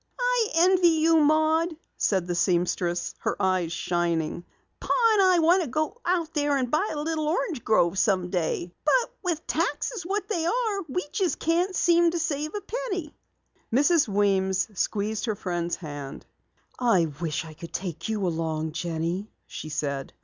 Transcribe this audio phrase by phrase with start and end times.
[0.19, 4.43] "I envy you, Maud," said the seamstress, her eyes shining.
[4.79, 8.71] "Pa and I want to go out there and buy a little orange grove someday.
[8.83, 11.03] But with taxes what they are, we
[11.37, 13.15] can't seem to save a penny."
[13.71, 14.07] Mrs.
[14.07, 16.25] Weems squeezed her friend's hand.
[16.79, 20.13] "I wish I could take you along, Jenny," she said.